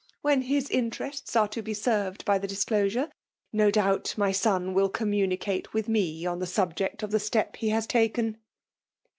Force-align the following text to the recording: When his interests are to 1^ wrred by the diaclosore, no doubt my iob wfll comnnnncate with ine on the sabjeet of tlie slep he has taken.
When 0.23 0.41
his 0.41 0.67
interests 0.71 1.35
are 1.35 1.47
to 1.49 1.61
1^ 1.61 1.69
wrred 2.15 2.25
by 2.25 2.39
the 2.39 2.47
diaclosore, 2.47 3.11
no 3.53 3.69
doubt 3.69 4.15
my 4.17 4.31
iob 4.31 4.73
wfll 4.73 4.91
comnnnncate 4.91 5.73
with 5.73 5.87
ine 5.87 6.25
on 6.25 6.39
the 6.39 6.47
sabjeet 6.47 7.03
of 7.03 7.11
tlie 7.11 7.29
slep 7.29 7.57
he 7.57 7.69
has 7.69 7.85
taken. 7.85 8.37